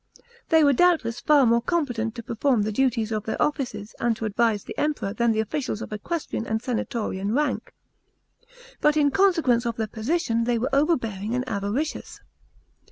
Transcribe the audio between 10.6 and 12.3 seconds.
overbearing and avaricious.